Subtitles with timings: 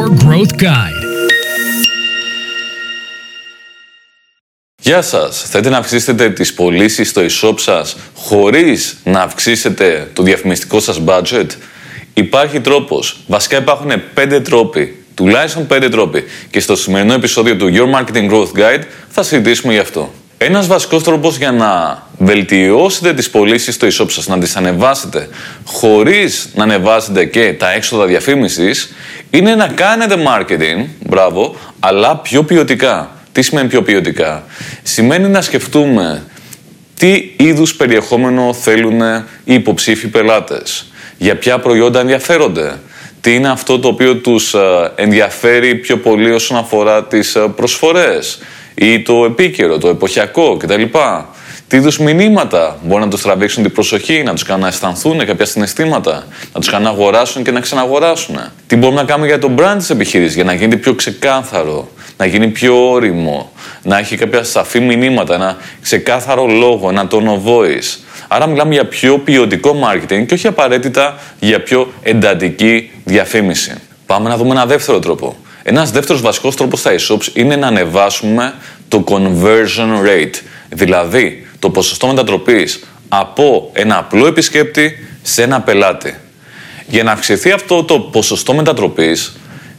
[0.00, 1.02] Your Growth Guide.
[4.82, 5.42] Γεια σας!
[5.48, 11.46] Θέλετε να αυξήσετε τις πωλήσεις στο e-shop σας χωρίς να αυξήσετε το διαφημιστικό σας budget?
[12.14, 13.16] Υπάρχει τρόπος.
[13.26, 15.04] Βασικά υπάρχουν πέντε τρόποι.
[15.14, 16.24] Τουλάχιστον πέντε τρόποι.
[16.50, 20.12] Και στο σημερινό επεισόδιο του Your Marketing Growth Guide θα συζητήσουμε γι' αυτό.
[20.38, 25.28] Ένας βασικός τρόπος για να βελτιώσετε τις πωλήσεις στο e-shop σας, να τις ανεβάσετε
[25.64, 28.92] χωρίς να ανεβάσετε και τα έξοδα διαφήμισης
[29.30, 33.10] είναι να κάνετε marketing, μπράβο, αλλά πιο ποιοτικά.
[33.32, 34.44] Τι σημαίνει πιο ποιοτικά;
[34.82, 36.22] Σημαίνει να σκεφτούμε
[36.98, 39.00] τι είδους περιεχόμενο θέλουν
[39.44, 40.92] οι υποψήφοι πελάτες.
[41.18, 42.80] Για ποια προϊόντα ενδιαφέρονται.
[43.20, 44.58] Τι είναι αυτό το οποίο τους ε,
[44.94, 48.38] ενδιαφέρει πιο πολύ όσον αφορά τις ε, προσφορές
[48.74, 50.82] ή το επίκαιρο, το εποχιακό κτλ.
[51.70, 55.44] Τι είδους μηνύματα μπορεί να τους τραβήξουν την προσοχή, να τους κάνουν να αισθανθούν κάποια
[55.44, 58.36] συναισθήματα, να τους κάνουν να αγοράσουν και να ξαναγοράσουν.
[58.66, 62.26] Τι μπορούμε να κάνουμε για το brand της επιχείρησης, για να γίνει πιο ξεκάθαρο, να
[62.26, 67.98] γίνει πιο όριμο, να έχει κάποια σαφή μηνύματα, ένα ξεκάθαρο λόγο, ένα tone of voice.
[68.28, 73.74] Άρα μιλάμε για πιο ποιοτικό marketing και όχι απαραίτητα για πιο εντατική διαφήμιση.
[74.06, 75.36] Πάμε να δούμε ένα δεύτερο τρόπο.
[75.62, 78.54] Ένας δεύτερος βασικός τρόπος στα e-shops είναι να ανεβάσουμε
[78.88, 80.34] το conversion rate.
[80.68, 86.14] Δηλαδή, το ποσοστό μετατροπής από ένα απλό επισκέπτη σε ένα πελάτη.
[86.86, 89.36] Για να αυξηθεί αυτό το ποσοστό μετατροπής,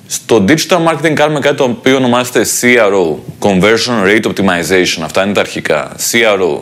[0.08, 5.02] στο digital marketing κάνουμε κάτι το οποίο ονομάζεται CRO, Conversion Rate Optimization.
[5.04, 5.96] Αυτά είναι τα αρχικά.
[6.12, 6.60] CRO.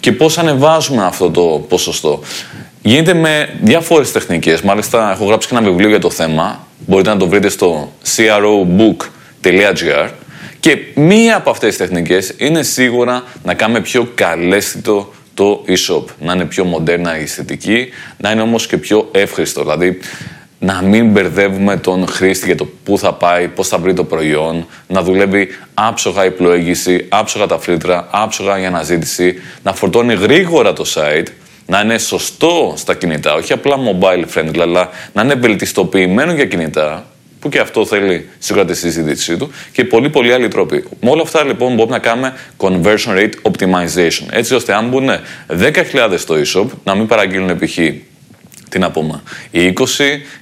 [0.00, 2.20] Και πώς ανεβάζουμε αυτό το ποσοστό.
[2.82, 4.60] Γίνεται με διάφορες τεχνικές.
[4.60, 6.66] Μάλιστα, έχω γράψει και ένα βιβλίο για το θέμα.
[6.86, 10.08] Μπορείτε να το βρείτε στο crobook.gr.
[10.60, 16.04] Και μία από αυτές τις τεχνικές είναι σίγουρα να κάνουμε πιο καλέσθητο το e-shop.
[16.20, 19.60] Να είναι πιο μοντέρνα η αισθητική, να είναι όμως και πιο εύχριστο.
[19.60, 19.98] Δηλαδή,
[20.58, 24.66] να μην μπερδεύουμε τον χρήστη για το πού θα πάει, πώς θα βρει το προϊόν,
[24.86, 30.84] να δουλεύει άψογα η πλοήγηση, άψογα τα φίλτρα, άψογα η αναζήτηση, να φορτώνει γρήγορα το
[30.94, 31.26] site,
[31.66, 37.09] να είναι σωστό στα κινητά, όχι απλά mobile friendly, αλλά να είναι βελτιστοποιημένο για κινητά,
[37.40, 40.84] που και αυτό θέλει σίγουρα τη συζήτησή του, και πολλοί πολλοί άλλοι τρόποι.
[41.00, 45.08] Με όλα αυτά λοιπόν μπορούμε να κάνουμε conversion rate optimization, έτσι ώστε αν μπουν
[45.48, 47.78] 10.000 στο e-shop, να μην παραγγείλουν π.χ.
[48.68, 49.84] Τι να πούμε, οι 20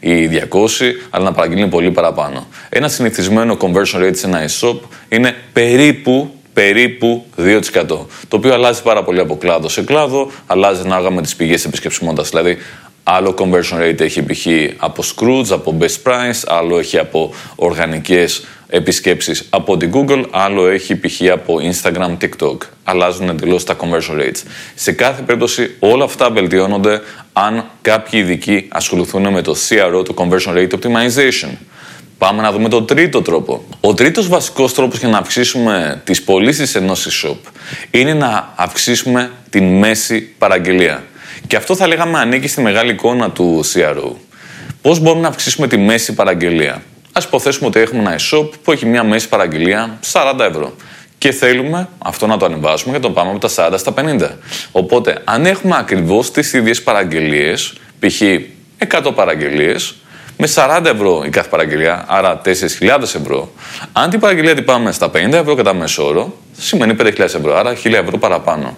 [0.00, 0.68] ή οι 200,
[1.10, 2.46] αλλά να παραγγείλουν πολύ παραπάνω.
[2.68, 4.78] Ένα συνηθισμένο conversion rate σε ένα e-shop
[5.08, 7.60] είναι περίπου περίπου 2%.
[7.86, 12.28] Το οποίο αλλάζει πάρα πολύ από κλάδο σε κλάδο, αλλάζει ανάλογα με τις πηγές επισκεψιμότητας.
[12.28, 12.58] Δηλαδή,
[13.10, 14.46] άλλο conversion rate έχει π.χ.
[14.76, 20.96] από Scrooge, από Best Price, άλλο έχει από οργανικές επισκέψεις από την Google, άλλο έχει
[20.96, 21.20] π.χ.
[21.32, 22.56] από Instagram, TikTok.
[22.84, 24.42] Αλλάζουν εντελώς τα conversion rates.
[24.74, 27.00] Σε κάθε περίπτωση, όλα αυτά βελτιώνονται
[27.32, 31.50] αν κάποιοι ειδικοί ασχοληθούν με το CRO, το Conversion Rate Optimization.
[32.18, 33.64] Πάμε να δούμε τον τρίτο τρόπο.
[33.80, 37.36] Ο τρίτος βασικός τρόπος για να αυξήσουμε τις πωλήσεις ενός e-shop
[37.90, 41.04] είναι να αυξήσουμε την μέση παραγγελία.
[41.48, 44.12] Και αυτό θα λέγαμε ανήκει στη μεγάλη εικόνα του CRO.
[44.82, 46.82] Πώς μπορούμε να αυξήσουμε τη μέση παραγγελία;
[47.12, 50.74] Ας υποθέσουμε ότι έχουμε ένα e-shop που έχει μια μέση παραγγελία 40 ευρώ.
[51.18, 54.28] Και θέλουμε αυτό να το ανεβάσουμε και το πάμε από τα 40 στα 50.
[54.72, 58.22] Οπότε, αν έχουμε ακριβώς τις ίδιες παραγγελίες, π.χ.
[58.88, 59.94] 100 παραγγελίες,
[60.36, 63.52] με 40 ευρώ η κάθε παραγγελία, άρα 4.000 ευρώ.
[63.92, 67.74] Αν την παραγγελία την πάμε στα 50 ευρώ κατά μέσο όρο, σημαίνει 5.000 ευρώ, άρα
[67.82, 68.76] 1.000 ευρώ παραπάνω.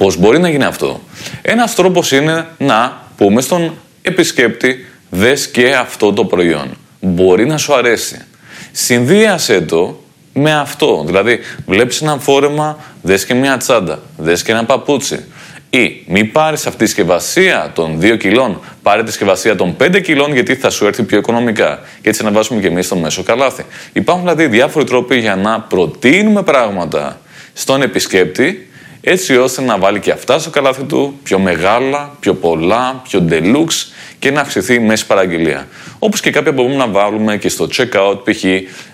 [0.00, 1.00] Πώς μπορεί να γίνει αυτό,
[1.42, 6.76] Ένας τρόπος είναι να πούμε στον επισκέπτη, δες και αυτό το προϊόν.
[7.00, 8.24] Μπορεί να σου αρέσει.
[8.72, 10.00] Συνδύασε το
[10.32, 11.02] με αυτό.
[11.06, 15.24] Δηλαδή, βλέπεις ένα φόρεμα, δες και μια τσάντα, δες και ένα παπούτσι.
[15.70, 20.32] Ή μην πάρεις αυτή τη συσκευασία των 2 κιλών, πάρε τη συσκευασία των 5 κιλών
[20.32, 21.80] γιατί θα σου έρθει πιο οικονομικά.
[22.02, 23.64] Και έτσι να βάζουμε και εμείς το μέσο καλάθι.
[23.92, 27.20] Υπάρχουν δηλαδή διάφοροι τρόποι για να προτείνουμε πράγματα
[27.52, 28.64] στον επισκέπτη
[29.00, 33.92] έτσι ώστε να βάλει και αυτά στο καλάθι του πιο μεγάλα, πιο πολλά, πιο deluxe
[34.18, 35.68] και να αυξηθεί η μέση παραγγελία.
[35.98, 38.44] Όπως και κάποια μπορούμε να βάλουμε και στο checkout, π.χ.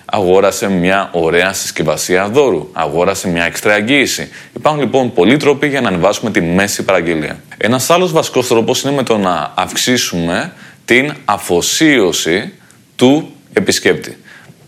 [0.05, 4.29] αγόρασε μια ωραία συσκευασία δώρου, αγόρασε μια έξτρα αγγίηση.
[4.55, 7.39] Υπάρχουν λοιπόν πολλοί τρόποι για να ανεβάσουμε τη μέση παραγγελία.
[7.57, 10.53] Ένας άλλος βασικός τρόπος είναι με το να αυξήσουμε
[10.85, 12.53] την αφοσίωση
[12.95, 14.17] του επισκέπτη.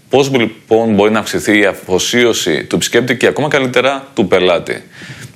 [0.10, 4.84] Πώς λοιπόν μπορεί να αυξηθεί η αφοσίωση του επισκέπτη και ακόμα καλύτερα του πελάτη;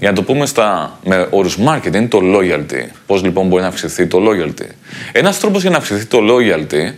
[0.03, 2.89] Για να το πούμε στα, με όρους marketing, το loyalty.
[3.05, 4.65] Πώς λοιπόν μπορεί να αυξηθεί το loyalty.
[5.11, 6.93] Ένας τρόπος για να αυξηθεί το loyalty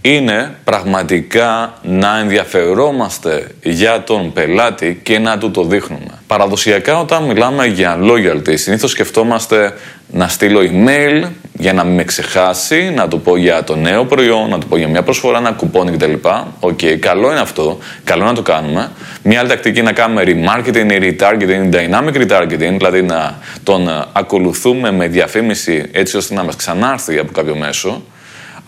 [0.00, 6.18] είναι πραγματικά να ενδιαφερόμαστε για τον πελάτη και να του το δείχνουμε.
[6.26, 9.74] Παραδοσιακά όταν μιλάμε για loyalty, συνήθως σκεφτόμαστε
[10.12, 14.48] να στείλω email για να μην με ξεχάσει, να του πω για το νέο προϊόν,
[14.48, 16.12] να του πω για μια προσφορά, ένα κουπόνι κτλ.
[16.60, 18.90] Ok, okay, καλό είναι αυτό, καλό να το κάνουμε.
[19.22, 24.92] Μια άλλη τακτική είναι να κάνουμε remarketing ή retargeting, dynamic retargeting, δηλαδή να τον ακολουθούμε
[24.92, 28.02] με διαφήμιση έτσι ώστε να μας ξανάρθει από κάποιο μέσο.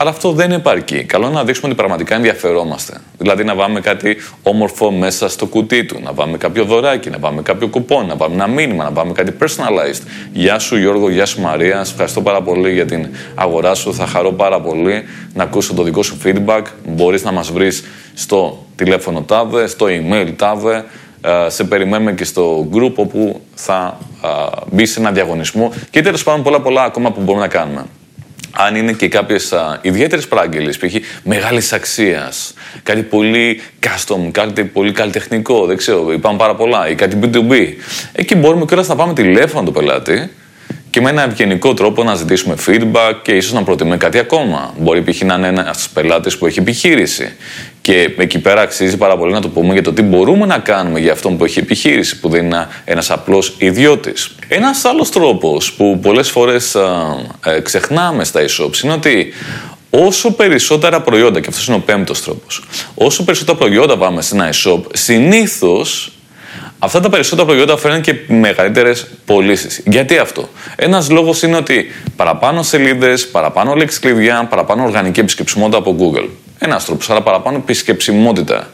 [0.00, 1.04] Αλλά αυτό δεν επαρκεί.
[1.04, 3.00] Καλό είναι να δείξουμε ότι πραγματικά ενδιαφερόμαστε.
[3.18, 7.42] Δηλαδή να βάλουμε κάτι όμορφο μέσα στο κουτί του, να βάλουμε κάποιο δωράκι, να βάλουμε
[7.42, 10.02] κάποιο coupon, να βάλουμε ένα μήνυμα, να βάλουμε κάτι personalized.
[10.32, 11.84] Γεια σου Γιώργο, γεια σου Μαρία.
[11.84, 13.94] Σε ευχαριστώ πάρα πολύ για την αγορά σου.
[13.94, 15.04] Θα χαρώ πάρα πολύ
[15.34, 16.62] να ακούσω το δικό σου feedback.
[16.86, 17.84] Μπορείς να μας βρεις
[18.14, 20.84] στο τηλέφωνο τάδε, στο email τάδε.
[21.20, 24.28] Ε, σε περιμένουμε και στο group όπου θα ε,
[24.70, 27.84] μπει σε ένα διαγωνισμό και τέλος πάντων πολλά πολλά ακόμα που μπορούμε να κάνουμε
[28.60, 30.94] αν είναι και κάποιες ιδιαίτερες παραγγελίες, π.χ.
[31.22, 37.18] μεγάλης αξίας, κάτι πολύ custom, κάτι πολύ καλλιτεχνικό, δεν ξέρω, υπάρχουν πάρα πολλά, ή κάτι
[37.22, 37.52] B2B.
[38.12, 40.30] Εκεί μπορούμε κιόλα να πάμε τηλέφωνο του πελάτη
[40.90, 44.74] και με ένα ευγενικό τρόπο να ζητήσουμε feedback και ίσως να προτιμούμε κάτι ακόμα.
[44.78, 45.22] Μπορεί π.χ.
[45.22, 47.32] να είναι ένας πελάτης που έχει επιχείρηση.
[47.88, 51.00] Και εκεί πέρα αξίζει πάρα πολύ να το πούμε για το τι μπορούμε να κάνουμε
[51.00, 54.34] για αυτόν που έχει επιχείρηση, που δεν είναι ένας απλός ιδιώτης.
[54.48, 59.32] Ένας άλλος τρόπος που πολλές φορές ε, ξεχνάμε στα e-shops είναι ότι
[59.90, 62.64] όσο περισσότερα προϊόντα, και αυτός είναι ο πέμπτος τρόπος,
[62.94, 66.12] όσο περισσότερα προϊόντα πάμε σε ένα e-shop, συνήθως
[66.80, 69.82] Αυτά τα περισσότερα προϊόντα φέρνουν και μεγαλύτερες πωλήσεις.
[69.86, 71.86] Γιατί αυτό; Ένας λόγος είναι ότι
[72.16, 76.28] παραπάνω σελίδες, παραπάνω λέξεις κλειδιά, παραπάνω οργανική επισκεψιμότητα από Google.
[76.58, 78.68] Ένα τρόπο, αλλά παραπάνω επισκεψιμότητα.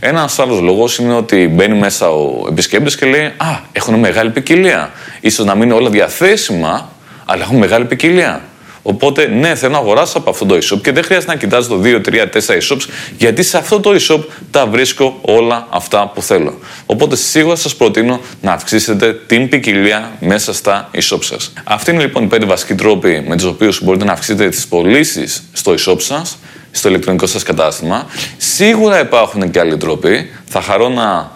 [0.00, 4.90] Ένας άλλος λόγος είναι ότι μπαίνει μέσα ο επισκέπτης και λέει Α, έχουν μεγάλη ποικιλία.
[5.30, 6.90] σω να μην είναι όλα διαθέσιμα,
[7.24, 8.42] αλλά έχουν μεγάλη ποικιλία.
[8.82, 11.80] Οπότε, ναι, θέλω να αγοράσω από αυτό το e-shop και δεν χρειάζεται να κοιτάζω το
[11.84, 12.86] 2, 3, 4 e-shops,
[13.18, 14.20] γιατί σε αυτό το e-shop
[14.50, 16.58] τα βρίσκω όλα αυτά που θέλω.
[16.86, 21.52] Οπότε, σίγουρα σας προτείνω να αυξήσετε την ποικιλία μέσα στα e-shop σας.
[21.64, 25.42] Αυτοί είναι λοιπόν οι 5 βασικοί τρόποι με τους οποίους μπορείτε να αυξήσετε τις πωλήσεις
[25.52, 26.38] στο e-shop σας,
[26.70, 28.06] στο ηλεκτρονικό σας κατάστημα.
[28.36, 30.30] Σίγουρα υπάρχουν και άλλοι τρόποι.
[30.44, 31.30] Θα χαρώ να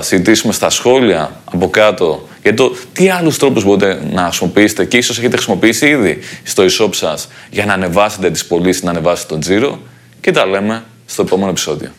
[0.00, 5.18] συζητήσουμε στα σχόλια από κάτω για το τι άλλους τρόπους μπορείτε να χρησιμοποιήσετε και ίσως
[5.18, 9.78] έχετε χρησιμοποιήσει ήδη στο e-shop σας για να ανεβάσετε τις πωλήσεις, να ανεβάσετε τον τζίρο.
[10.20, 11.90] Και τα λέμε στο επόμενο επεισόδιο.